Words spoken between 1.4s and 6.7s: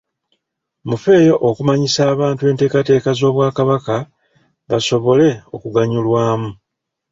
okumanyisa abantu enteekateeka z'Obwakabaka basobole okuganyulwamu.